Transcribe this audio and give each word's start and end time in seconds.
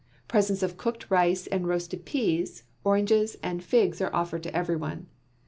Presents 0.27 0.63
of 0.63 0.77
cooked 0.77 1.11
rice 1.11 1.45
and 1.45 1.67
roasted 1.67 2.05
peas, 2.05 2.63
oranges, 2.83 3.37
and 3.43 3.63
figs 3.63 4.01
are 4.01 4.11
offered 4.15 4.41
to 4.41 4.55
every 4.55 4.75
one. 4.75 5.05